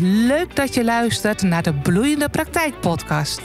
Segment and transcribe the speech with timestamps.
[0.00, 3.40] Leuk dat je luistert naar de Bloeiende Praktijk Podcast.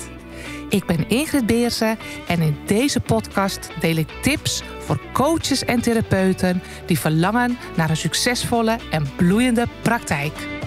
[0.70, 6.62] Ik ben Ingrid Beersen en in deze podcast deel ik tips voor coaches en therapeuten
[6.86, 10.61] die verlangen naar een succesvolle en bloeiende praktijk.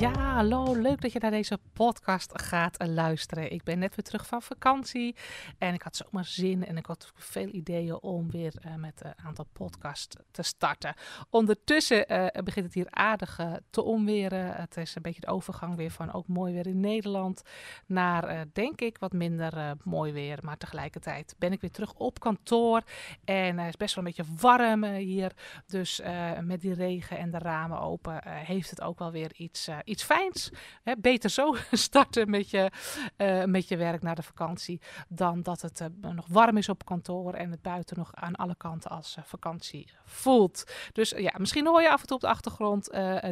[0.00, 0.74] Ja, hallo.
[0.74, 3.52] Leuk dat je naar deze podcast gaat luisteren.
[3.52, 5.16] Ik ben net weer terug van vakantie
[5.58, 9.24] en ik had zomaar zin en ik had veel ideeën om weer uh, met een
[9.24, 10.94] aantal podcasts te starten.
[11.30, 14.54] Ondertussen uh, begint het hier aardig uh, te onweren.
[14.54, 17.42] Het is een beetje de overgang weer van ook mooi weer in Nederland
[17.86, 20.38] naar, denk ik, wat minder mooi weer.
[20.42, 22.82] Maar tegelijkertijd ben ik weer terug op kantoor
[23.24, 25.32] en het is best wel een beetje warm hier.
[25.66, 26.02] Dus
[26.40, 30.50] met die regen en de ramen open heeft het ook wel weer iets iets fijns.
[30.82, 32.70] Hè, beter zo starten met je,
[33.16, 34.80] uh, met je werk na de vakantie.
[35.08, 38.54] Dan dat het uh, nog warm is op kantoor en het buiten nog aan alle
[38.56, 40.64] kanten als uh, vakantie voelt.
[40.92, 42.84] Dus ja, misschien hoor je af en toe op de achtergrond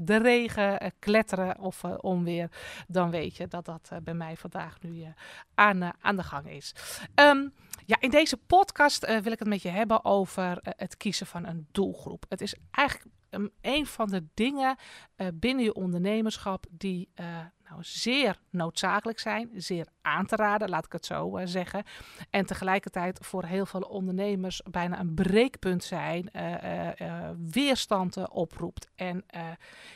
[0.03, 2.51] de regen kletteren of onweer.
[2.89, 5.05] Dan weet je dat dat bij mij vandaag nu
[5.55, 6.75] aan, aan de gang is.
[7.15, 7.53] Um,
[7.87, 11.67] ja, in deze podcast wil ik het met je hebben over het kiezen van een
[11.73, 12.25] doelgroep.
[12.29, 13.07] Het is eigenlijk
[13.61, 14.77] een van de dingen
[15.17, 17.27] uh, binnen je ondernemerschap die uh,
[17.69, 21.85] nou, zeer noodzakelijk zijn, zeer aan te raden, laat ik het zo uh, zeggen.
[22.31, 26.31] En tegelijkertijd voor heel veel ondernemers bijna een breekpunt zijn,
[27.51, 28.89] weerstanden oproept.
[28.95, 29.25] En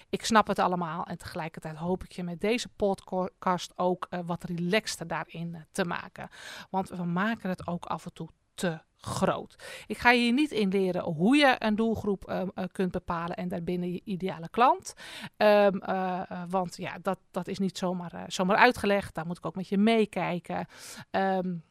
[0.08, 5.06] ik snap het allemaal en tegelijkertijd hoop ik je met deze podcast ook wat relaxter
[5.06, 6.28] daarin te maken.
[6.70, 9.56] Want we maken het ook af en toe te groot.
[9.86, 13.48] Ik ga je hier niet in leren hoe je een doelgroep uh, kunt bepalen en
[13.48, 14.94] daarbinnen je ideale klant.
[15.36, 19.14] Um, uh, want ja, dat, dat is niet zomaar, zomaar uitgelegd.
[19.14, 20.66] Daar moet ik ook met je meekijken.
[21.10, 21.62] Um,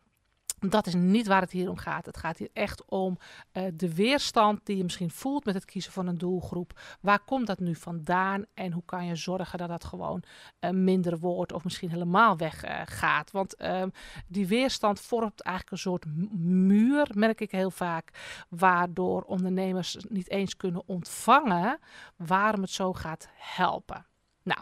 [0.59, 2.05] dat is niet waar het hier om gaat.
[2.05, 3.17] Het gaat hier echt om
[3.53, 6.79] uh, de weerstand die je misschien voelt met het kiezen van een doelgroep.
[7.01, 10.23] Waar komt dat nu vandaan en hoe kan je zorgen dat dat gewoon
[10.59, 13.27] uh, minder wordt of misschien helemaal weggaat?
[13.27, 13.89] Uh, Want ehm,
[14.27, 16.05] die weerstand vormt eigenlijk een soort
[16.39, 18.09] muur, merk ik heel vaak,
[18.49, 21.79] waardoor ondernemers niet eens kunnen ontvangen
[22.15, 24.05] waarom het zo gaat helpen.
[24.43, 24.61] Nou,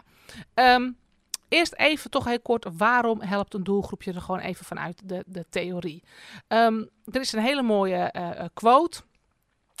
[0.54, 0.96] um,
[1.48, 5.46] Eerst even toch heel kort, waarom helpt een doelgroepje er gewoon even vanuit de, de
[5.50, 6.02] theorie?
[6.48, 9.02] Um, er is een hele mooie uh, quote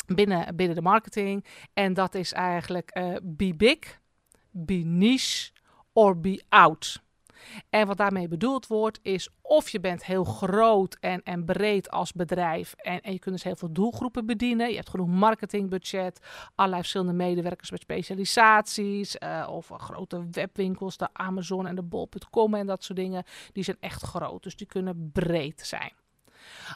[0.06, 4.00] binnen, binnen de marketing en dat is eigenlijk uh, be big,
[4.50, 5.50] be niche
[5.92, 7.04] or be out.
[7.70, 12.12] En wat daarmee bedoeld wordt is of je bent heel groot en, en breed als
[12.12, 14.68] bedrijf en, en je kunt dus heel veel doelgroepen bedienen.
[14.68, 16.20] Je hebt genoeg marketingbudget,
[16.54, 22.66] allerlei verschillende medewerkers met specialisaties uh, of grote webwinkels, de Amazon en de bol.com en
[22.66, 23.24] dat soort dingen.
[23.52, 25.92] Die zijn echt groot, dus die kunnen breed zijn.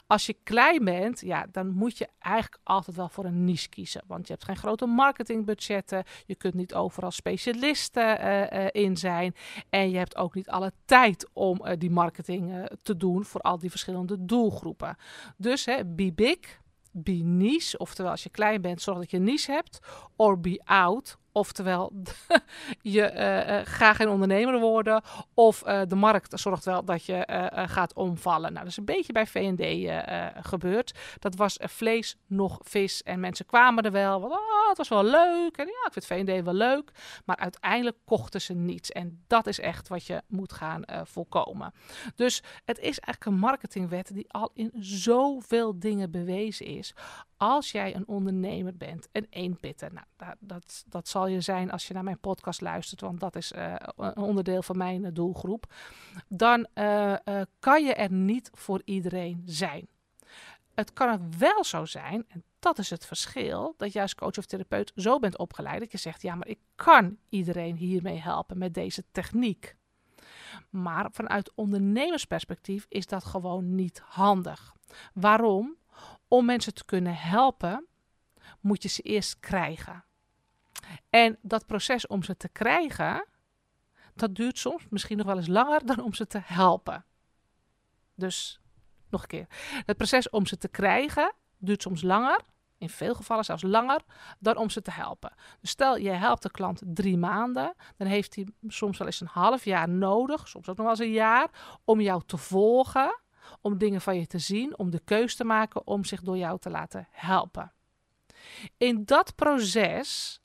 [0.07, 4.03] Als je klein bent, ja, dan moet je eigenlijk altijd wel voor een niche kiezen.
[4.07, 6.03] Want je hebt geen grote marketingbudgetten.
[6.25, 9.35] Je kunt niet overal specialisten uh, uh, in zijn.
[9.69, 13.59] En je hebt ook niet alle tijd om uh, die marketing te doen voor al
[13.59, 14.97] die verschillende doelgroepen.
[15.37, 16.59] Dus hè, be big,
[16.91, 17.77] be niche.
[17.77, 19.79] Oftewel, als je klein bent, zorg dat je niche hebt.
[20.15, 21.91] Or be out, Oftewel,
[22.81, 25.01] je uh, ga geen ondernemer worden.
[25.33, 27.23] Of uh, de markt zorgt wel dat je
[27.67, 28.53] gaat omvallen.
[28.53, 29.91] Nou, dat is een beetje bij VD
[30.45, 30.97] gebeurd.
[31.19, 33.03] Dat was vlees nog vis.
[33.03, 34.21] En mensen kwamen er wel.
[34.21, 35.57] Oh, het was wel leuk.
[35.57, 36.91] En ja, ik vind VD wel leuk.
[37.25, 38.91] Maar uiteindelijk kochten ze niets.
[38.91, 41.73] En dat is echt wat je moet gaan voorkomen.
[42.15, 46.93] Dus het is eigenlijk een marketingwet die al in zoveel dingen bewezen is
[47.41, 51.93] als jij een ondernemer bent, een eenpitter, nou, dat, dat, zal je zijn als je
[51.93, 55.73] naar mijn podcast luistert, want dat is uh, een onderdeel van mijn uh, doelgroep,
[56.27, 57.15] dan uh,
[57.59, 59.87] kan je er niet voor iedereen zijn.
[60.73, 64.91] Het kan wel zo zijn, en dat is het verschil, dat als coach of therapeut
[64.95, 69.03] zo bent opgeleid dat je zegt, ja, maar ik kan iedereen hiermee helpen met deze
[69.11, 69.75] techniek.
[70.69, 74.73] Maar vanuit ondernemersperspectief is dat gewoon niet handig.
[75.13, 75.79] Waarom?
[76.31, 77.87] Om mensen te kunnen helpen,
[78.59, 80.03] moet je ze eerst krijgen.
[81.09, 83.27] En dat proces om ze te krijgen,
[84.13, 87.05] dat duurt soms misschien nog wel eens langer dan om ze te helpen.
[88.15, 88.59] Dus
[89.09, 89.45] nog een keer.
[89.85, 92.39] Het proces om ze te krijgen duurt soms langer,
[92.77, 94.01] in veel gevallen zelfs langer,
[94.39, 95.33] dan om ze te helpen.
[95.59, 99.27] Dus stel je helpt de klant drie maanden, dan heeft hij soms wel eens een
[99.27, 103.20] half jaar nodig, soms ook nog wel eens een jaar, om jou te volgen
[103.61, 106.59] om dingen van je te zien, om de keus te maken om zich door jou
[106.59, 107.73] te laten helpen.
[108.77, 110.41] In dat proces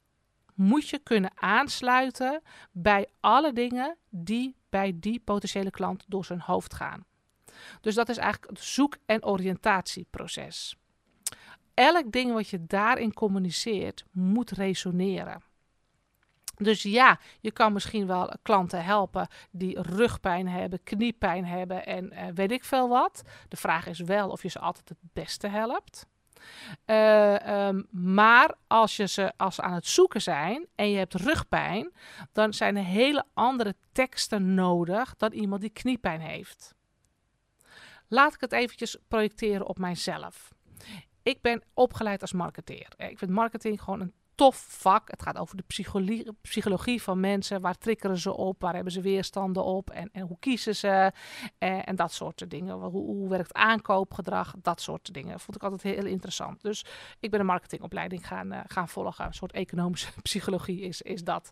[0.55, 2.43] moet je kunnen aansluiten
[2.73, 7.05] bij alle dingen die bij die potentiële klant door zijn hoofd gaan.
[7.81, 10.77] Dus dat is eigenlijk het zoek- en oriëntatieproces.
[11.75, 15.43] elk ding wat je daarin communiceert moet resoneren.
[16.57, 22.21] Dus ja, je kan misschien wel klanten helpen die rugpijn hebben, kniepijn hebben en uh,
[22.35, 23.23] weet ik veel wat.
[23.49, 26.07] De vraag is wel of je ze altijd het beste helpt.
[26.87, 31.15] Uh, um, maar als, je ze, als ze aan het zoeken zijn en je hebt
[31.15, 31.93] rugpijn,
[32.33, 36.75] dan zijn er hele andere teksten nodig dan iemand die kniepijn heeft.
[38.09, 40.55] Laat ik het eventjes projecteren op mijzelf.
[41.23, 42.89] Ik ben opgeleid als marketeer.
[42.97, 45.11] Ik vind marketing gewoon een tof vak.
[45.11, 47.61] Het gaat over de psychologie, psychologie van mensen.
[47.61, 48.61] Waar triggeren ze op?
[48.61, 49.91] Waar hebben ze weerstanden op?
[49.91, 51.13] En, en hoe kiezen ze?
[51.59, 52.75] En, en dat soort dingen.
[52.75, 54.55] Hoe, hoe, werkt aankoopgedrag?
[54.63, 55.41] Dat soort dingen.
[55.41, 56.63] Vond ik altijd heel, interessant.
[56.63, 56.85] Dus
[57.21, 59.25] ik ben een marketingopleiding gaan, uh, gaan volgen.
[59.27, 61.51] Een soort economische psychologie is, is dat.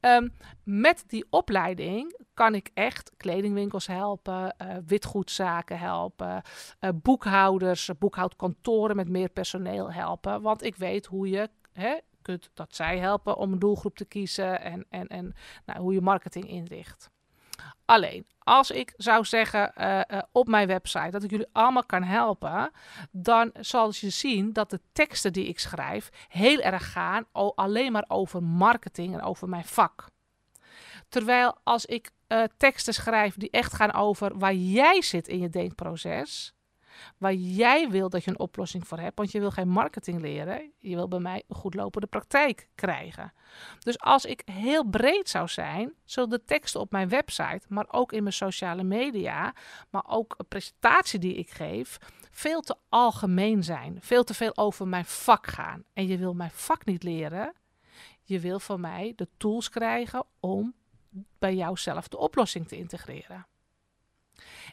[0.00, 0.32] Um,
[0.64, 6.42] met die opleiding kan ik echt kledingwinkels helpen, uh, witgoedzaken helpen,
[6.94, 10.42] boekhouders, boekhoudkantoren met meer personeel helpen.
[10.42, 14.60] Want ik weet hoe je hè, kunt dat zij helpen om een doelgroep te kiezen
[14.60, 15.34] en, en, en
[15.66, 17.10] nou, hoe je marketing inricht.
[17.84, 22.02] Alleen, als ik zou zeggen uh, uh, op mijn website dat ik jullie allemaal kan
[22.02, 22.70] helpen,
[23.10, 28.04] dan zal je zien dat de teksten die ik schrijf heel erg gaan alleen maar
[28.08, 30.08] over marketing en over mijn vak.
[31.08, 35.48] Terwijl als ik uh, teksten schrijf die echt gaan over waar jij zit in je
[35.48, 36.53] denkproces,
[37.18, 39.18] waar jij wil dat je een oplossing voor hebt.
[39.18, 40.72] Want je wil geen marketing leren.
[40.78, 43.32] Je wil bij mij een goed lopende praktijk krijgen.
[43.78, 48.12] Dus als ik heel breed zou zijn, zullen de teksten op mijn website, maar ook
[48.12, 49.54] in mijn sociale media,
[49.90, 51.98] maar ook een presentatie die ik geef,
[52.30, 53.98] veel te algemeen zijn.
[54.00, 55.84] Veel te veel over mijn vak gaan.
[55.92, 57.54] En je wil mijn vak niet leren.
[58.22, 60.74] Je wil van mij de tools krijgen om
[61.38, 63.46] bij jouzelf de oplossing te integreren.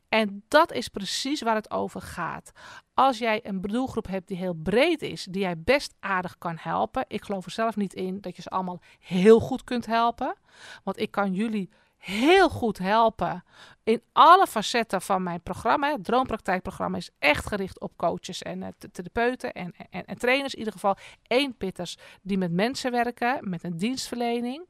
[0.10, 2.52] En dat is precies waar het over gaat.
[2.94, 7.06] Als jij een doelgroep hebt die heel breed is, die jij best aardig kan helpen.
[7.08, 10.36] Ik geloof er zelf niet in dat je ze allemaal heel goed kunt helpen.
[10.84, 11.70] Want ik kan jullie
[12.02, 13.44] heel goed helpen
[13.84, 15.92] in alle facetten van mijn programma.
[15.92, 20.54] Het Droompraktijkprogramma is echt gericht op coaches en uh, therapeuten en, en, en trainers.
[20.54, 20.98] In ieder geval
[21.28, 24.66] één pitters die met mensen werken, met een dienstverlening.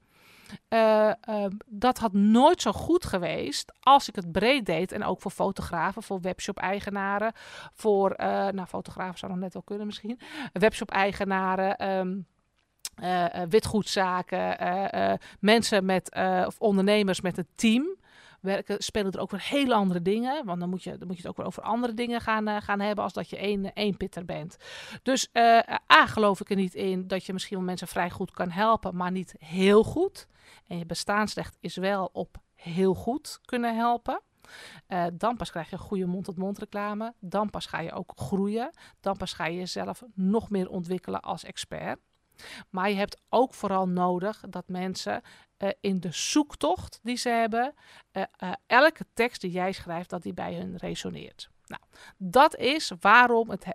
[0.70, 4.92] Uh, uh, dat had nooit zo goed geweest als ik het breed deed.
[4.92, 7.32] En ook voor fotografen, voor webshop-eigenaren.
[7.74, 10.20] Voor, uh, nou, fotografen zou nog net wel kunnen misschien.
[10.54, 11.90] Webshop-eigenaren.
[11.98, 12.30] Um,
[13.50, 14.58] witgoedzaken,
[15.40, 16.16] mensen met,
[16.46, 17.96] of ondernemers met een team
[18.42, 20.46] werken, spelen er ook weer hele andere dingen.
[20.46, 22.58] Want dan moet je, dan moet je het ook weer over andere dingen gaan, uh,
[22.62, 24.58] gaan hebben als dat je één, één pitter bent.
[25.04, 25.60] Dus uh,
[25.92, 28.96] A, geloof ik er niet in dat je misschien wel mensen vrij goed kan helpen,
[28.96, 30.28] maar niet heel goed.
[30.68, 34.22] En je bestaansrecht is wel op heel goed kunnen helpen.
[35.14, 37.14] Dan pas krijg je goede mond-tot-mond reclame.
[37.20, 38.70] Dan pas ga je ook groeien.
[39.00, 42.00] Dan pas ga je jezelf nog meer ontwikkelen als expert.
[42.70, 45.22] Maar je hebt ook vooral nodig dat mensen
[45.58, 47.74] uh, in de zoektocht die ze hebben,
[48.14, 51.50] uh, uh, elke tekst die jij schrijft, dat die bij hun resoneert.
[51.66, 51.82] Nou,
[52.18, 53.66] dat is waarom het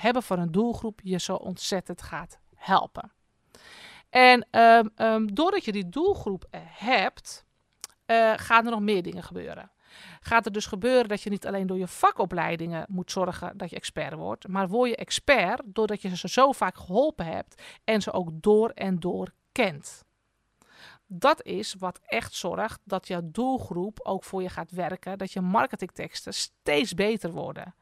[0.00, 3.12] hebben van een doelgroep je zo ontzettend gaat helpen.
[4.10, 7.44] En um, um, doordat je die doelgroep hebt,
[8.36, 9.70] gaan er nog meer dingen gebeuren
[10.20, 13.76] gaat er dus gebeuren dat je niet alleen door je vakopleidingen moet zorgen dat je
[13.76, 18.12] expert wordt, maar word je expert doordat je ze zo vaak geholpen hebt en ze
[18.12, 20.04] ook door en door kent.
[21.06, 25.40] Dat is wat echt zorgt dat jouw doelgroep ook voor je gaat werken, dat je
[25.40, 27.74] marketingteksten steeds beter worden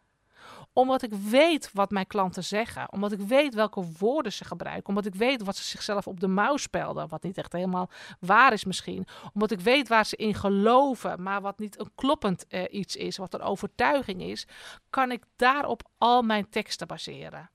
[0.78, 2.92] omdat ik weet wat mijn klanten zeggen.
[2.92, 4.88] Omdat ik weet welke woorden ze gebruiken.
[4.88, 7.08] Omdat ik weet wat ze zichzelf op de mouw spelden.
[7.08, 9.06] Wat niet echt helemaal waar is misschien.
[9.32, 11.22] Omdat ik weet waar ze in geloven.
[11.22, 13.16] Maar wat niet een kloppend uh, iets is.
[13.16, 14.46] Wat een overtuiging is.
[14.90, 17.50] Kan ik daarop al mijn teksten baseren.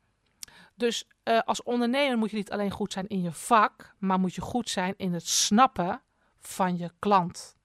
[0.76, 3.96] Dus uh, als ondernemer moet je niet alleen goed zijn in je vak.
[4.00, 6.02] Maar moet je goed zijn in het snappen
[6.40, 7.56] van je klant.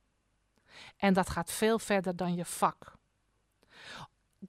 [0.96, 2.97] En dat gaat veel verder dan je vak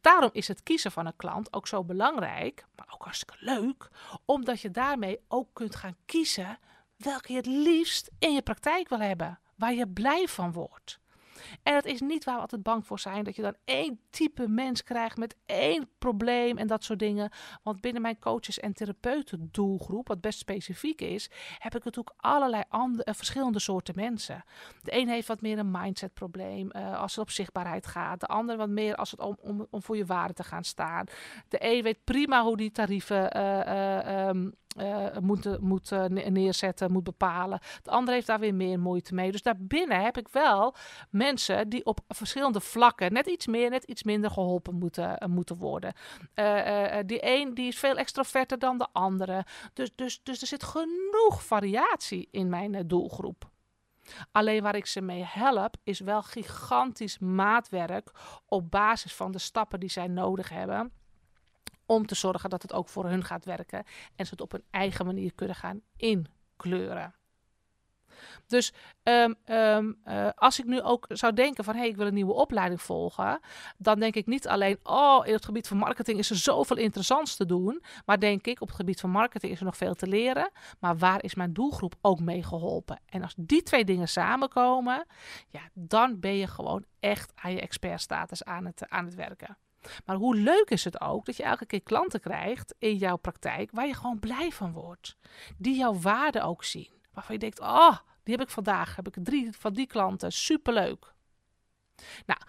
[0.02, 3.90] daarom is het kiezen van een klant ook zo belangrijk, maar ook hartstikke leuk,
[4.26, 6.60] omdat je daarmee ook kunt gaan kiezen
[6.98, 11.00] welke je het liefst in je praktijk wil hebben, waar je blij van wordt.
[11.64, 13.24] En dat is niet waar we altijd bang voor zijn.
[13.24, 17.32] Dat je dan één type mens krijgt met één probleem en dat soort dingen.
[17.64, 22.64] Want binnen mijn coaches- en therapeuten doelgroep, wat best specifiek is, heb ik natuurlijk allerlei
[22.70, 24.44] andere, uh, verschillende soorten mensen.
[24.82, 28.20] De een heeft wat meer een mindset probleem uh, als het op zichtbaarheid gaat.
[28.20, 31.06] De ander wat meer als het om, om, voor je waarde te gaan staan.
[31.48, 33.40] De een weet prima hoe die tarieven
[34.28, 34.52] um, uh,
[35.22, 37.60] moet, moet neerzetten, moet bepalen.
[37.82, 39.32] De ander heeft daar weer meer moeite mee.
[39.32, 40.76] Dus daarbinnen heb ik wel
[41.10, 45.94] mensen die op verschillende vlakken net iets meer, net iets minder geholpen moeten, moeten worden.
[47.06, 49.46] die een die is veel extroverter dan de andere.
[49.74, 53.50] Dus, dus, dus er zit genoeg variatie in mijn doelgroep.
[54.32, 58.12] Alleen waar ik ze mee help, is wel gigantisch maatwerk
[58.46, 60.92] op basis van de stappen die zij nodig hebben.
[61.90, 63.84] Om te zorgen dat het ook voor hun gaat werken
[64.16, 67.14] en ze het op een eigen manier kunnen gaan inkleuren.
[68.48, 72.08] Dus um, um, uh, als ik nu ook zou denken van hé, hey, ik wil
[72.08, 73.40] een nieuwe opleiding volgen,
[73.78, 77.36] dan denk ik niet alleen, oh, in het gebied van marketing is er zoveel interessants
[77.36, 80.08] te doen, maar denk ik, op het gebied van marketing is er nog veel te
[80.08, 83.00] leren, maar waar is mijn doelgroep ook mee geholpen?
[83.06, 85.06] En als die twee dingen samenkomen,
[85.48, 89.58] ja, dan ben je gewoon echt aan je expertstatus aan het, aan het werken.
[90.06, 93.72] Maar hoe leuk is het ook dat je elke keer klanten krijgt in jouw praktijk
[93.72, 95.18] waar je gewoon blij van wordt.
[95.58, 96.92] Die jouw waarde ook zien.
[97.14, 98.96] Waarvan je denkt, oh, die heb ik vandaag.
[98.96, 100.32] Heb ik drie van die klanten.
[100.32, 101.14] Superleuk.
[102.26, 102.40] Nou,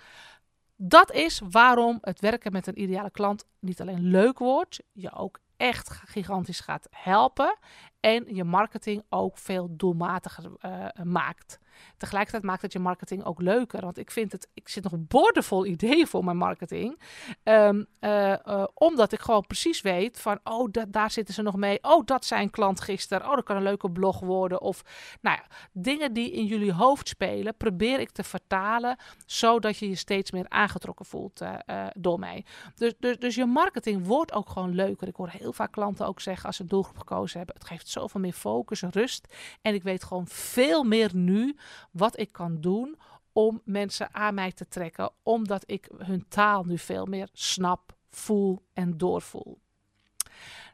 [0.77, 5.41] dat is waarom het werken met een ideale klant niet alleen leuk wordt, je ook
[5.57, 7.59] echt gigantisch gaat helpen
[8.01, 11.59] en je marketing ook veel doelmatiger uh, maakt.
[11.97, 13.81] Tegelijkertijd maakt het je marketing ook leuker.
[13.81, 17.01] Want ik vind het, ik zit nog boordevol ideeën voor mijn marketing.
[17.45, 21.79] Um, uh, omdat ik gewoon precies weet van, oh, daar zitten ze nog mee.
[21.83, 23.29] Oh, dat zijn klant gisteren.
[23.29, 24.61] Oh, dat kan een leuke blog worden.
[24.61, 24.83] Of,
[25.21, 28.97] nou ja, dingen die in jullie hoofd spelen, probeer ik te vertalen,
[29.27, 32.45] zodat je je steeds meer aangetrokken voelt uh, door mij.
[32.75, 35.09] Dus, dus, dus je marketing wordt ook gewoon leuker.
[35.09, 37.89] Ik hoor heel vaak klanten ook zeggen, als ze een doelgroep gekozen hebben, het geeft
[37.89, 39.35] zoveel meer focus rust.
[39.63, 41.57] En ik weet gewoon veel meer nu
[41.91, 42.99] wat ik kan doen
[43.33, 48.62] om mensen aan mij te trekken, omdat ik hun taal nu veel meer snap, voel
[48.73, 49.59] en doorvoel.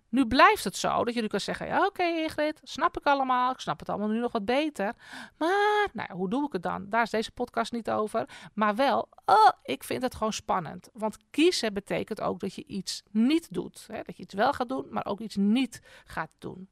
[0.08, 3.52] Nu blijft het zo dat nu kan zeggen: ja, Oké, Ingrid, snap ik allemaal.
[3.52, 4.94] Ik snap het allemaal nu nog wat beter.
[5.38, 6.88] Maar nou, hoe doe ik het dan?
[6.88, 8.28] Daar is deze podcast niet over.
[8.54, 10.90] Maar wel, oh, ik vind het gewoon spannend.
[10.92, 13.84] Want kiezen betekent ook dat je iets niet doet.
[13.92, 14.02] Hè?
[14.02, 16.68] Dat je iets wel gaat doen, maar ook iets niet gaat doen.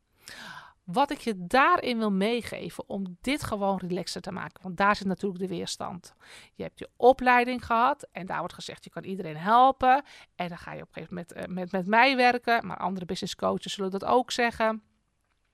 [0.85, 4.62] Wat ik je daarin wil meegeven om dit gewoon relaxer te maken.
[4.62, 6.14] Want daar zit natuurlijk de weerstand.
[6.55, 10.03] Je hebt je opleiding gehad en daar wordt gezegd je kan iedereen helpen.
[10.35, 12.67] En dan ga je op een gegeven moment met, eh, met, met mij werken.
[12.67, 14.83] Maar andere business coaches zullen dat ook zeggen.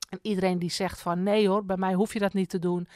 [0.09, 2.89] En iedereen die zegt van nee hoor, bij mij hoef je dat niet te doen.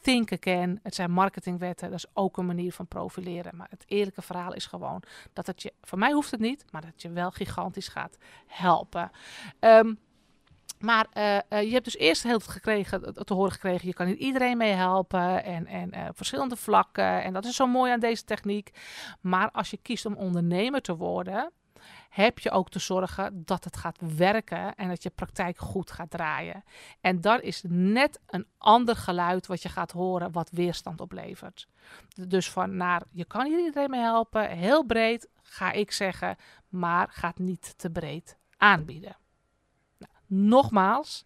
[0.00, 0.80] Think again.
[0.82, 1.90] Het zijn marketingwetten.
[1.90, 3.56] Dat is ook een manier van profileren.
[3.56, 6.82] Maar het eerlijke verhaal is gewoon dat het je, voor mij hoeft het niet, maar
[6.82, 8.16] dat je wel gigantisch gaat
[8.46, 9.10] helpen.
[9.60, 9.98] Um,
[10.80, 14.06] maar uh, uh, je hebt dus eerst heel veel gekregen, te horen gekregen, je kan
[14.06, 17.22] niet iedereen mee helpen en, en verschillende vlakken.
[17.22, 18.70] En dat is zo mooi aan deze techniek.
[19.20, 21.52] Maar als je kiest om ondernemer te worden,
[22.10, 26.10] heb je ook te zorgen dat het gaat werken en dat je praktijk goed gaat
[26.10, 26.64] draaien.
[27.00, 31.68] En dat is net een ander geluid wat je gaat horen, wat weerstand oplevert.
[32.28, 36.36] Dus van naar, je kan hier iedereen mee helpen, heel breed ga ik zeggen,
[36.68, 39.16] maar gaat niet te breed aanbieden.
[40.32, 41.24] Nogmaals,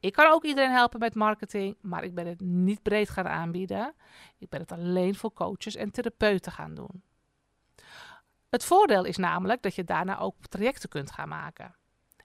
[0.00, 3.94] ik kan ook iedereen helpen met marketing, maar ik ben het niet breed gaan aanbieden.
[4.38, 7.02] Ik ben het alleen voor coaches en therapeuten gaan doen.
[8.50, 11.74] Het voordeel is namelijk dat je daarna ook trajecten kunt gaan maken.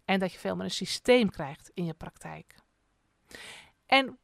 [0.05, 2.55] En dat je veel meer een systeem krijgt in je praktijk.
[3.85, 4.17] En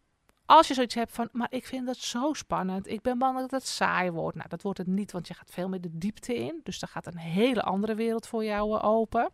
[0.45, 3.51] als je zoiets hebt van, maar ik vind dat zo spannend, ik ben bang dat
[3.51, 4.37] het saai wordt.
[4.37, 6.59] Nou, dat wordt het niet, want je gaat veel meer de diepte in.
[6.63, 9.31] Dus er gaat een hele andere wereld voor jou open.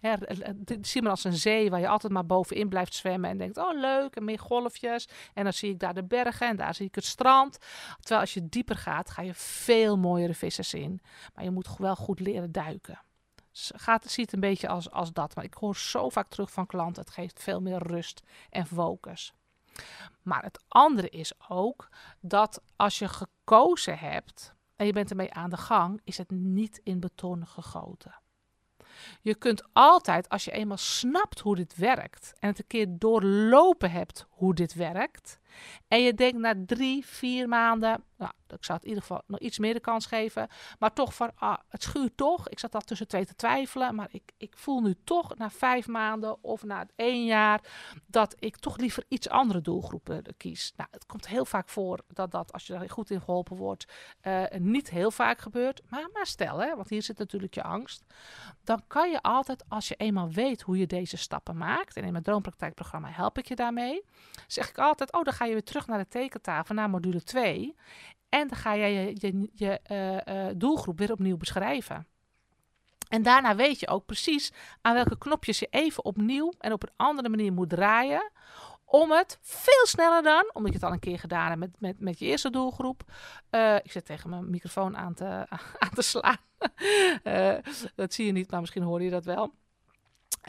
[0.00, 0.18] Ja,
[0.80, 3.80] zie maar als een zee waar je altijd maar bovenin blijft zwemmen en denkt, oh
[3.80, 5.08] leuk, en meer golfjes.
[5.34, 7.58] En dan zie ik daar de bergen en daar zie ik het strand.
[7.98, 11.00] Terwijl als je dieper gaat, ga je veel mooiere vissen zien.
[11.34, 13.00] Maar je moet wel goed leren duiken.
[13.56, 15.34] Gaat, ziet een beetje als, als dat.
[15.34, 19.34] Maar ik hoor zo vaak terug van klanten, het geeft veel meer rust en focus.
[20.22, 21.88] Maar het andere is ook
[22.20, 26.80] dat als je gekozen hebt en je bent ermee aan de gang, is het niet
[26.82, 28.14] in beton gegoten.
[29.20, 33.90] Je kunt altijd, als je eenmaal snapt hoe dit werkt en het een keer doorlopen
[33.90, 35.38] hebt hoe dit werkt,
[35.88, 39.40] en je denkt na drie, vier maanden, nou, ik zou het in ieder geval nog
[39.40, 42.48] iets meer de kans geven, maar toch van, ah, het schuurt toch.
[42.48, 45.86] Ik zat daar tussen twee te twijfelen, maar ik, ik voel nu toch na vijf
[45.86, 47.60] maanden of na één jaar
[48.06, 50.72] dat ik toch liever iets andere doelgroepen kies.
[50.76, 53.92] Nou, het komt heel vaak voor dat dat, als je daar goed in geholpen wordt,
[54.22, 55.82] uh, niet heel vaak gebeurt.
[55.88, 58.04] Maar, maar stel, hè, want hier zit natuurlijk je angst,
[58.64, 62.12] dan kan je altijd, als je eenmaal weet hoe je deze stappen maakt, en in
[62.12, 64.04] mijn droompraktijkprogramma help ik je daarmee,
[64.46, 67.74] zeg ik altijd, oh, dan ga je weer terug naar de tekentafel, naar module 2.
[68.28, 72.06] En dan ga jij je, je, je uh, uh, doelgroep weer opnieuw beschrijven.
[73.08, 76.92] En daarna weet je ook precies aan welke knopjes je even opnieuw en op een
[76.96, 78.30] andere manier moet draaien.
[78.84, 82.00] Om het veel sneller dan, omdat je het al een keer gedaan hebt met, met,
[82.00, 83.02] met je eerste doelgroep.
[83.50, 85.24] Uh, ik zit tegen mijn microfoon aan te,
[85.84, 86.38] aan te slaan.
[87.94, 89.54] dat zie je niet, maar misschien hoor je dat wel.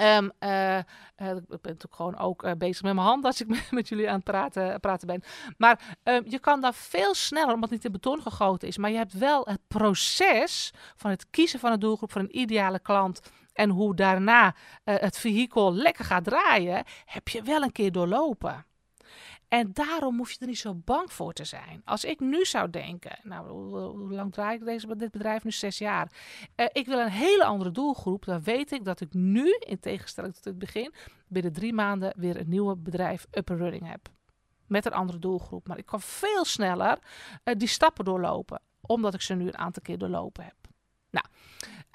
[0.01, 0.85] Um, uh, ik
[1.15, 4.23] ben natuurlijk gewoon ook uh, bezig met mijn hand als ik met jullie aan het
[4.23, 5.23] praten, praten ben.
[5.57, 8.77] Maar um, je kan daar veel sneller, omdat het niet in beton gegoten is.
[8.77, 12.79] Maar je hebt wel het proces van het kiezen van een doelgroep, van een ideale
[12.79, 13.21] klant.
[13.53, 18.65] En hoe daarna het vehikel lekker gaat draaien, heb je wel een keer doorlopen.
[19.47, 21.81] En daarom hoef je er niet zo bang voor te zijn.
[21.85, 25.51] Als ik nu zou denken, nou, hoe, lang draai ik deze, dit bedrijf nu?
[25.51, 26.11] Zes jaar.
[26.55, 28.25] Uh, ik wil een hele andere doelgroep.
[28.25, 30.93] Dan weet ik dat ik nu, in tegenstelling tot het begin,
[31.27, 34.09] binnen drie maanden weer een nieuwe bedrijf up and running heb.
[34.67, 35.67] Met een andere doelgroep.
[35.67, 36.99] Maar ik kan veel sneller
[37.43, 38.61] uh, die stappen doorlopen.
[38.81, 40.55] Omdat ik ze nu een aantal keer doorlopen heb.
[41.09, 41.25] Nou,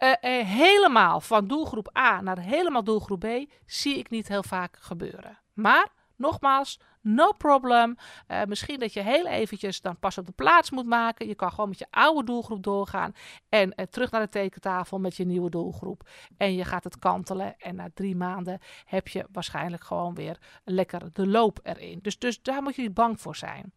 [0.01, 5.39] uh, helemaal van doelgroep A naar helemaal doelgroep B zie ik niet heel vaak gebeuren.
[5.53, 5.89] Maar
[6.21, 7.97] Nogmaals, no problem.
[8.29, 11.27] Uh, misschien dat je heel eventjes dan pas op de plaats moet maken.
[11.27, 13.13] Je kan gewoon met je oude doelgroep doorgaan.
[13.49, 16.09] En uh, terug naar de tekentafel met je nieuwe doelgroep.
[16.37, 17.59] En je gaat het kantelen.
[17.59, 21.99] En na drie maanden heb je waarschijnlijk gewoon weer lekker de loop erin.
[22.03, 23.73] Dus, dus daar moet je niet bang voor zijn.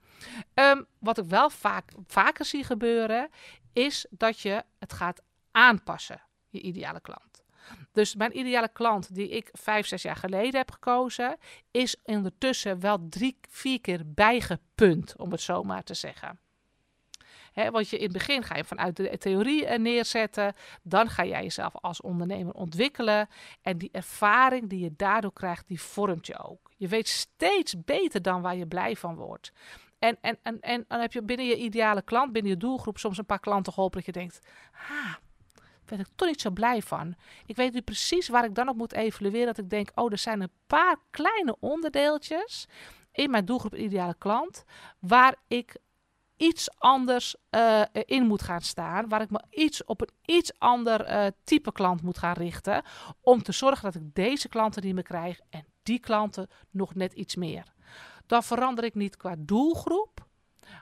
[0.53, 3.29] Um, wat ik wel vaak, vaker zie gebeuren,
[3.73, 5.21] is dat je het gaat
[5.51, 6.21] aanpassen.
[6.49, 7.32] Je ideale klant.
[7.91, 11.37] Dus mijn ideale klant die ik vijf, zes jaar geleden heb gekozen,
[11.71, 16.39] is ondertussen wel drie, vier keer bijgepunt, om het zo maar te zeggen.
[17.53, 20.53] He, want je in het begin ga je vanuit de theorie eh, neerzetten.
[20.81, 23.27] Dan ga jij jezelf als ondernemer ontwikkelen.
[23.61, 26.71] En die ervaring die je daardoor krijgt, die vormt je ook.
[26.77, 29.51] Je weet steeds beter dan waar je blij van wordt.
[29.99, 33.17] En, en, en, en dan heb je binnen je ideale klant, binnen je doelgroep, soms
[33.17, 34.39] een paar klanten geholpen dat je denkt:
[34.89, 35.13] ah,
[35.85, 37.15] ben ik toch niet zo blij van.
[37.45, 39.45] Ik weet nu precies waar ik dan op moet evalueren.
[39.45, 42.67] Dat ik denk, oh, er zijn een paar kleine onderdeeltjes
[43.11, 44.63] in mijn doelgroep ideale klant.
[44.99, 45.77] Waar ik
[46.37, 49.09] iets anders uh, in moet gaan staan.
[49.09, 52.83] Waar ik me iets op een iets ander uh, type klant moet gaan richten.
[53.21, 55.39] Om te zorgen dat ik deze klanten niet meer krijg.
[55.49, 57.73] En die klanten nog net iets meer.
[58.25, 60.27] Dan verander ik niet qua doelgroep.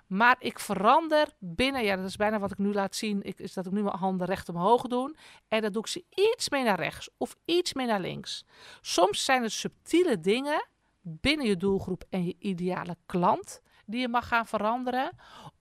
[0.07, 3.53] Maar ik verander binnen, ja, dat is bijna wat ik nu laat zien, ik, is
[3.53, 5.15] dat ik nu mijn handen recht omhoog doe.
[5.47, 8.45] En dan doe ik ze iets meer naar rechts of iets meer naar links.
[8.81, 10.67] Soms zijn het subtiele dingen
[11.01, 15.11] binnen je doelgroep en je ideale klant die je mag gaan veranderen.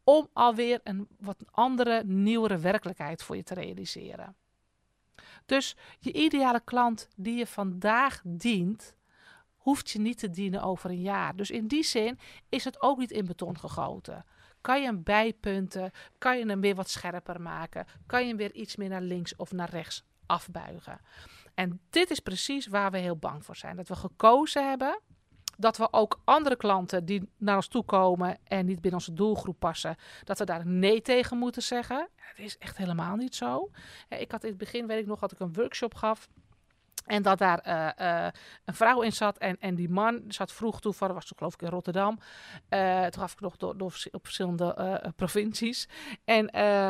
[0.05, 4.37] Om alweer een wat andere, nieuwere werkelijkheid voor je te realiseren.
[5.47, 8.97] Dus je ideale klant die je vandaag dient,
[9.61, 11.37] hoeft je niet te dienen over een jaar.
[11.37, 12.18] Dus in die zin
[12.49, 14.25] is het ook niet in beton gegoten.
[14.61, 15.90] Kan je hem bijpunten?
[16.18, 17.87] Kan je hem weer wat scherper maken?
[18.07, 21.01] Kan je hem weer iets meer naar links of naar rechts afbuigen?
[21.55, 23.77] En dit is precies waar we heel bang voor zijn.
[23.77, 25.01] Dat we gekozen hebben
[25.61, 29.59] dat we ook andere klanten die naar ons toe komen en niet binnen onze doelgroep
[29.59, 32.09] passen, dat we daar nee tegen moeten zeggen.
[32.16, 33.70] Het is echt helemaal niet zo.
[34.09, 36.29] Ik had in het begin, weet ik nog, dat ik een workshop gaf.
[37.07, 38.29] En dat daar uh, uh,
[38.65, 39.39] een vrouw in zat.
[39.39, 42.19] En, en die man zat vroeg toe, was toen geloof ik in Rotterdam.
[42.71, 45.89] Uh, toen gaf ik nog door, door op verschillende provincies.
[46.25, 46.47] En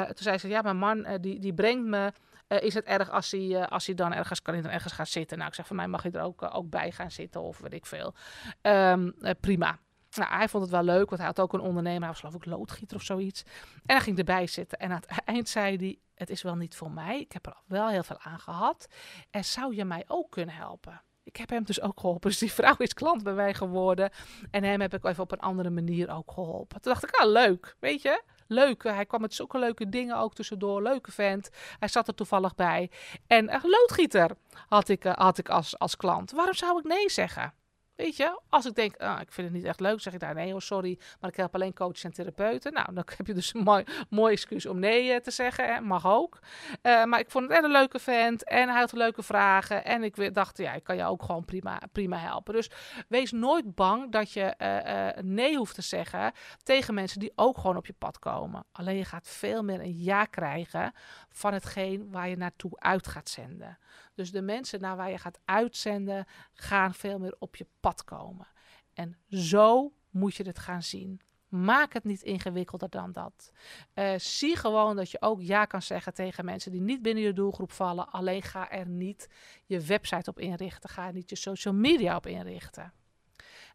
[0.06, 2.12] toen zei ze, ja, mijn man die, die brengt me...
[2.48, 5.36] is het erg als hij, als hij dan ergens kan ergens gaan zitten?
[5.36, 7.74] Nou, ik zeg, van mij mag je er ook, ook bij gaan zitten of weet
[7.74, 8.14] ik veel.
[8.62, 9.78] Um, prima.
[10.10, 12.00] Nou, hij vond het wel leuk, want hij had ook een ondernemer.
[12.00, 13.42] Hij was geloof ik loodgieter of zoiets.
[13.86, 14.78] En hij ging erbij zitten.
[14.78, 17.20] En aan het eind zei hij, het is wel niet voor mij.
[17.20, 18.88] Ik heb er wel heel veel aan gehad.
[19.30, 21.02] En zou je mij ook kunnen helpen?
[21.22, 22.30] Ik heb hem dus ook geholpen.
[22.30, 24.10] Dus die vrouw is klant bij mij geworden.
[24.50, 26.80] En hem heb ik even op een andere manier ook geholpen.
[26.80, 27.76] Toen dacht ik, ah, leuk.
[27.78, 28.82] Weet je, leuk.
[28.82, 30.82] Hij kwam met zulke leuke dingen ook tussendoor.
[30.82, 31.50] Leuke vent.
[31.78, 32.90] Hij zat er toevallig bij.
[33.26, 34.30] En een loodgieter
[34.68, 36.30] had ik, uh, had ik als, als klant.
[36.30, 37.54] Waarom zou ik nee zeggen?
[38.00, 40.34] Weet je, als ik denk, ah, ik vind het niet echt leuk, zeg ik daar
[40.34, 42.72] nee, oh sorry, maar ik help alleen coaches en therapeuten.
[42.72, 45.80] Nou, dan heb je dus een mooi, excuus om nee eh, te zeggen, hè?
[45.80, 46.38] mag ook.
[46.82, 49.84] Uh, maar ik vond het echt een leuke vent en hij had leuke vragen.
[49.84, 52.54] En ik dacht, ja, ik kan je ook gewoon prima, prima helpen.
[52.54, 52.70] Dus
[53.08, 56.32] wees nooit bang dat je uh, nee hoeft te zeggen
[56.62, 58.64] tegen mensen die ook gewoon op je pad komen.
[58.72, 60.92] Alleen je gaat veel meer een ja krijgen
[61.28, 63.78] van hetgeen waar je naartoe uit gaat zenden.
[64.14, 68.46] Dus de mensen naar waar je gaat uitzenden, gaan veel meer op je pad komen.
[68.92, 71.20] En zo moet je het gaan zien.
[71.48, 73.52] Maak het niet ingewikkelder dan dat.
[73.94, 77.32] Uh, zie gewoon dat je ook ja kan zeggen tegen mensen die niet binnen je
[77.32, 78.08] doelgroep vallen.
[78.12, 79.28] Alleen ga er niet
[79.64, 80.90] je website op inrichten.
[80.90, 82.92] Ga er niet je social media op inrichten.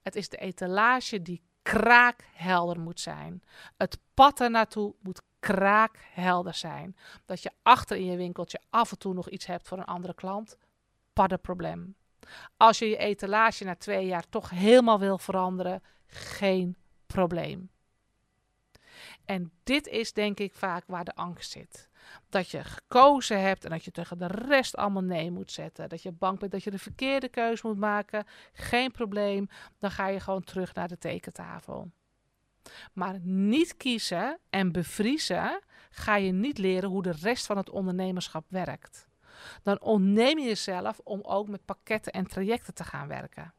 [0.01, 3.43] Het is de etalage die kraakhelder moet zijn.
[3.77, 6.95] Het pad ernaartoe moet kraakhelder zijn.
[7.25, 10.13] Dat je achter in je winkeltje af en toe nog iets hebt voor een andere
[10.13, 10.57] klant.
[11.13, 11.95] Pas probleem.
[12.57, 17.69] Als je je etalage na twee jaar toch helemaal wil veranderen, geen probleem.
[19.25, 21.89] En dit is denk ik vaak waar de angst zit.
[22.29, 25.89] Dat je gekozen hebt en dat je tegen de rest allemaal nee moet zetten.
[25.89, 28.25] Dat je bang bent dat je de verkeerde keuze moet maken.
[28.53, 29.47] Geen probleem.
[29.79, 31.91] Dan ga je gewoon terug naar de tekentafel.
[32.93, 38.45] Maar niet kiezen en bevriezen ga je niet leren hoe de rest van het ondernemerschap
[38.47, 39.07] werkt.
[39.63, 43.53] Dan ontneem je jezelf om ook met pakketten en trajecten te gaan werken.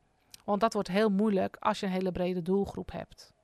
[0.45, 3.35] Want dat wordt heel moeilijk als je een hele brede doelgroep hebt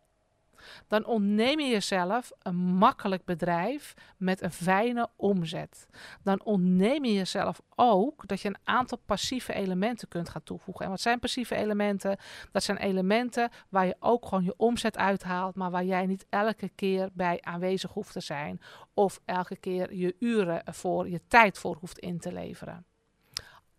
[0.89, 5.87] dan ontneem je jezelf een makkelijk bedrijf met een fijne omzet.
[6.23, 10.85] Dan ontneem je jezelf ook dat je een aantal passieve elementen kunt gaan toevoegen.
[10.85, 12.19] En wat zijn passieve elementen?
[12.53, 16.69] Dat zijn elementen waar je ook gewoon je omzet uithaalt, maar waar jij niet elke
[16.69, 18.61] keer bij aanwezig hoeft te zijn.
[18.95, 22.87] Of elke keer je uren voor, je tijd voor hoeft in te leveren.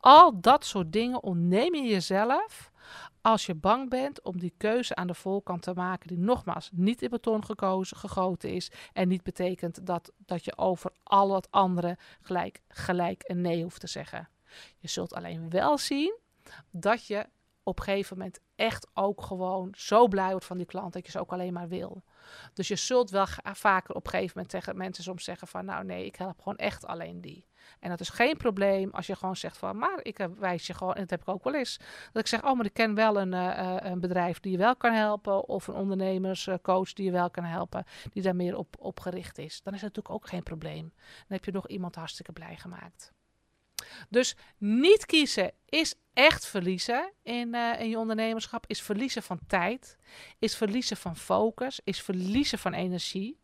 [0.04, 2.72] Al dat soort dingen ontneem je jezelf
[3.22, 7.02] als je bang bent om die keuze aan de voorkant te maken, die nogmaals niet
[7.02, 8.72] in beton gekozen, gegoten is.
[8.94, 13.80] En niet betekent dat, dat je over al het andere gelijk, gelijk een nee hoeft
[13.80, 14.30] te zeggen.
[14.78, 16.18] Je zult alleen wel zien
[16.72, 17.26] dat je
[17.63, 21.12] op een gegeven moment echt ook gewoon zo blij wordt van die klant dat je
[21.12, 22.04] ze ook alleen maar wil.
[22.54, 25.86] Dus je zult wel vaker op een gegeven moment tegen mensen soms zeggen van nou
[25.86, 27.46] nee, ik help gewoon echt alleen die.
[27.80, 30.93] En dat is geen probleem als je gewoon zegt van, maar ik wijs je gewoon,
[30.93, 31.78] en dat heb ik ook wel eens,
[32.12, 34.76] dat ik zeg, oh, maar ik ken wel een, uh, een bedrijf die je wel
[34.76, 38.99] kan helpen, of een ondernemerscoach die je wel kan helpen, die daar meer op, op
[38.99, 39.62] gericht is.
[39.63, 40.93] Dan is dat natuurlijk ook geen probleem.
[40.95, 43.13] Dan heb je nog iemand hartstikke blij gemaakt.
[44.10, 49.97] Dus niet kiezen is echt verliezen in, in je ondernemerschap, is verliezen van tijd,
[50.39, 53.41] is verliezen van focus, is verliezen van energie.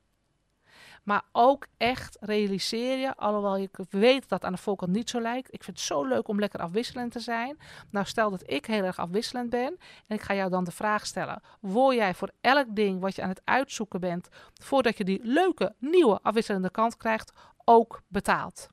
[1.04, 5.54] Maar ook echt realiseer je, alhoewel je weet dat aan de voorkant niet zo lijkt.
[5.54, 7.58] Ik vind het zo leuk om lekker afwisselend te zijn.
[7.90, 9.78] Nou, stel dat ik heel erg afwisselend ben.
[10.08, 13.22] En ik ga jou dan de vraag stellen: word jij voor elk ding wat je
[13.22, 17.32] aan het uitzoeken bent, voordat je die leuke, nieuwe, afwisselende kant krijgt,
[17.66, 18.70] ook betaald?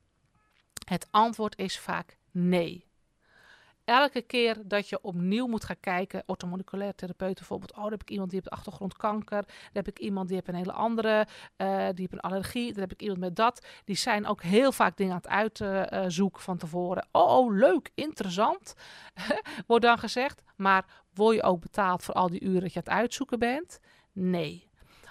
[0.84, 2.85] Het antwoord is vaak nee
[3.86, 8.10] elke keer dat je opnieuw moet gaan kijken, orthomoleculair therapeut bijvoorbeeld, oh, dan heb ik
[8.10, 11.94] iemand die heeft achtergrond kanker, heb ik iemand die heeft een hele andere, uh, die
[11.94, 13.66] heeft een allergie, dan heb ik iemand met dat.
[13.84, 17.06] Die zijn ook heel vaak dingen aan het uitzoeken van tevoren.
[17.12, 18.74] Oh, oh, leuk, interessant,
[19.66, 20.42] wordt dan gezegd.
[20.56, 23.80] Maar word je ook betaald voor al die uren dat je aan het uitzoeken bent?
[24.12, 24.68] Nee.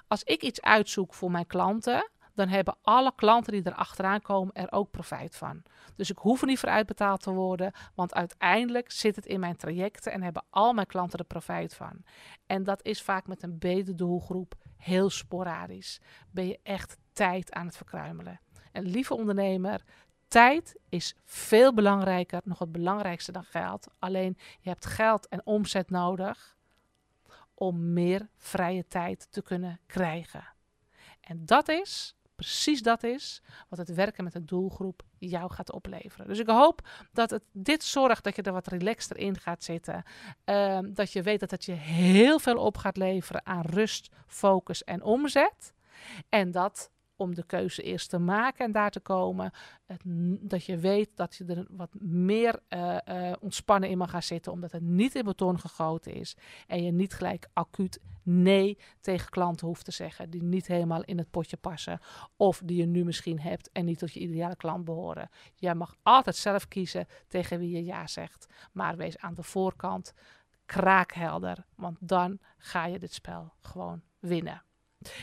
[0.08, 4.54] Als ik iets uitzoek voor mijn klanten, dan hebben alle klanten die er achteraan komen
[4.54, 5.64] er ook profijt van.
[5.96, 9.56] Dus ik hoef er niet voor uitbetaald te worden, want uiteindelijk zit het in mijn
[9.56, 12.04] trajecten en hebben al mijn klanten er profijt van.
[12.46, 16.00] En dat is vaak met een betere doelgroep heel sporadisch.
[16.32, 18.40] Ben je echt tijd aan het verkruimelen.
[18.72, 19.84] En lieve ondernemer,
[20.28, 23.88] tijd is veel belangrijker, nog het belangrijkste dan geld.
[24.00, 26.58] Alleen je hebt geld en omzet nodig
[27.54, 30.48] om meer vrije tijd te kunnen krijgen.
[31.22, 36.28] En dat is precies dat is wat het werken met een doelgroep jou gaat opleveren.
[36.28, 40.04] Dus ik hoop dat het dit zorgt dat je er wat relaxter in gaat zitten.
[40.44, 44.84] Ehm, dat je weet dat het je heel veel op gaat leveren aan rust, focus
[44.84, 45.74] en omzet.
[46.30, 49.52] En dat om de keuze eerst te maken en daar te komen.
[49.86, 50.02] Het,
[50.40, 54.52] dat je weet dat je er wat meer uh, uh, ontspannen in mag gaan zitten,
[54.52, 56.36] omdat het niet in beton gegoten is.
[56.68, 61.18] En je niet gelijk acuut nee tegen klanten hoeft te zeggen die niet helemaal in
[61.18, 62.00] het potje passen.
[62.36, 65.30] Of die je nu misschien hebt en niet tot je ideale klant behoren.
[65.56, 68.48] Jij mag altijd zelf kiezen tegen wie je ja zegt.
[68.72, 70.14] Maar wees aan de voorkant
[70.66, 74.64] kraakhelder, want dan ga je dit spel gewoon winnen.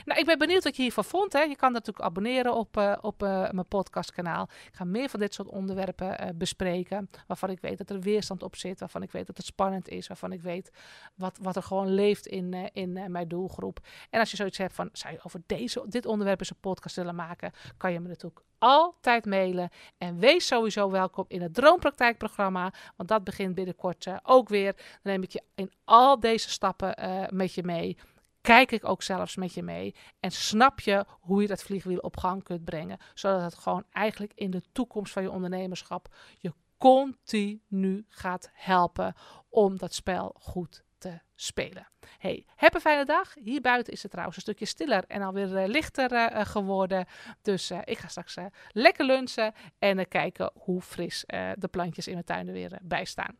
[0.04, 1.32] Nou, ik ben benieuwd wat je hiervan vond.
[1.32, 1.40] Hè.
[1.40, 4.48] Je kan natuurlijk abonneren op, uh, op uh, mijn podcastkanaal.
[4.66, 7.10] Ik ga meer van dit soort onderwerpen uh, bespreken.
[7.26, 8.80] Waarvan ik weet dat er weerstand op zit.
[8.80, 10.06] Waarvan ik weet dat het spannend is.
[10.06, 10.70] Waarvan ik weet
[11.14, 13.80] wat, wat er gewoon leeft in, in mijn doelgroep.
[14.10, 16.96] En als je zoiets hebt van, zou je over deze, dit onderwerp eens een podcast
[16.96, 17.52] willen maken?
[17.76, 19.70] Kan je me natuurlijk altijd mailen.
[19.98, 22.72] En wees sowieso welkom in het Droompraktijkprogramma.
[22.96, 24.72] Want dat begint binnenkort ook weer.
[24.72, 26.94] Dan neem ik je in al deze stappen
[27.30, 27.96] met je mee
[28.42, 32.16] kijk ik ook zelfs met je mee en snap je hoe je dat vliegwiel op
[32.16, 38.04] gang kunt brengen, zodat het gewoon eigenlijk in de toekomst van je ondernemerschap je continu
[38.08, 39.14] gaat helpen
[39.48, 41.88] om dat spel goed te spelen.
[42.18, 43.34] Hey, heb een fijne dag.
[43.34, 47.06] Hier buiten is het trouwens een stukje stiller en alweer uh, lichter uh, geworden.
[47.42, 48.36] Dus ik ga straks
[48.68, 51.24] lekker lunchen en kijken hoe fris
[51.54, 53.36] de plantjes in mijn tuin er weer bij staan.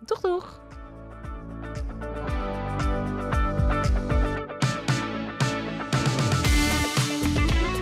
[0.00, 0.81] Doeg doeg!